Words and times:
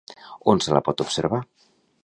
On 0.53 0.63
se 0.67 0.73
la 0.77 0.81
pot 0.89 1.05
observar? 1.07 1.43